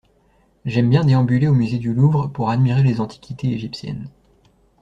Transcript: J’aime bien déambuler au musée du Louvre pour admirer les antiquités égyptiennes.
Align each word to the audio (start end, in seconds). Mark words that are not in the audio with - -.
J’aime 0.65 0.89
bien 0.89 1.03
déambuler 1.05 1.47
au 1.47 1.53
musée 1.53 1.77
du 1.77 1.93
Louvre 1.93 2.25
pour 2.25 2.49
admirer 2.49 2.81
les 2.81 3.01
antiquités 3.01 3.51
égyptiennes. 3.51 4.09